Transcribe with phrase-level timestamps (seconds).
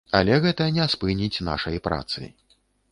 [0.19, 2.33] Але гэта не спыніць нашай працы.